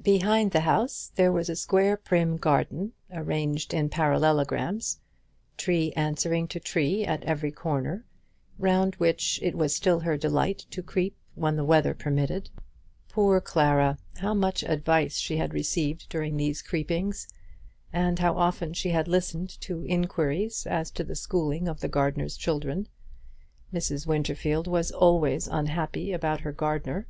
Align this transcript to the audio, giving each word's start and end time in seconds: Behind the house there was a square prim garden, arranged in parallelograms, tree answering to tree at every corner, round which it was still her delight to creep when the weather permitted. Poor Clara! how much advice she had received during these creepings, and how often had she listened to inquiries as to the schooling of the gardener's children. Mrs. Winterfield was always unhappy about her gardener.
Behind 0.00 0.52
the 0.52 0.60
house 0.60 1.10
there 1.16 1.32
was 1.32 1.48
a 1.50 1.56
square 1.56 1.96
prim 1.96 2.36
garden, 2.36 2.92
arranged 3.12 3.74
in 3.74 3.88
parallelograms, 3.88 5.00
tree 5.56 5.92
answering 5.96 6.46
to 6.46 6.60
tree 6.60 7.04
at 7.04 7.24
every 7.24 7.50
corner, 7.50 8.04
round 8.60 8.94
which 8.98 9.40
it 9.42 9.56
was 9.56 9.74
still 9.74 9.98
her 9.98 10.16
delight 10.16 10.66
to 10.70 10.84
creep 10.84 11.16
when 11.34 11.56
the 11.56 11.64
weather 11.64 11.94
permitted. 11.94 12.48
Poor 13.08 13.40
Clara! 13.40 13.98
how 14.18 14.32
much 14.34 14.62
advice 14.62 15.16
she 15.16 15.38
had 15.38 15.52
received 15.52 16.08
during 16.08 16.36
these 16.36 16.62
creepings, 16.62 17.26
and 17.92 18.20
how 18.20 18.36
often 18.36 18.68
had 18.68 18.76
she 18.76 19.02
listened 19.02 19.60
to 19.62 19.84
inquiries 19.84 20.64
as 20.64 20.92
to 20.92 21.02
the 21.02 21.16
schooling 21.16 21.66
of 21.66 21.80
the 21.80 21.88
gardener's 21.88 22.36
children. 22.36 22.86
Mrs. 23.74 24.06
Winterfield 24.06 24.68
was 24.68 24.92
always 24.92 25.48
unhappy 25.48 26.12
about 26.12 26.42
her 26.42 26.52
gardener. 26.52 27.08